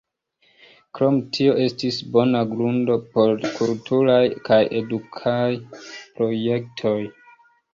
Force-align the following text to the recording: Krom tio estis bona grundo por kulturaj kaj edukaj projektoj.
Krom 0.99 1.19
tio 1.37 1.51
estis 1.65 1.99
bona 2.15 2.41
grundo 2.55 2.95
por 3.17 3.45
kulturaj 3.59 4.19
kaj 4.49 4.61
edukaj 4.81 5.47
projektoj. 6.17 7.01